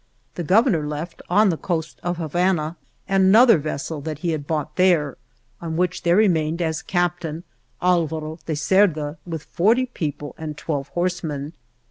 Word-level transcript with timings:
The 0.33 0.43
Governor 0.43 0.87
left, 0.87 1.21
on 1.29 1.49
the 1.49 1.57
coast 1.57 1.99
of 2.01 2.17
Habana, 2.17 2.75
an 3.07 3.35
other 3.35 3.59
vessel 3.59 4.01
that 4.01 4.17
he 4.17 4.31
had 4.31 4.47
bought 4.47 4.75
there, 4.75 5.15
on 5.61 5.77
which 5.77 6.01
there 6.01 6.15
remained, 6.15 6.59
as 6.59 6.81
captain, 6.81 7.43
Alvaro 7.83 8.39
de 8.47 8.55
Cerda, 8.55 9.19
with 9.27 9.43
forty 9.43 9.85
people 9.85 10.33
and 10.39 10.57
twelve 10.57 10.87
horse 10.87 11.23
men. 11.23 11.53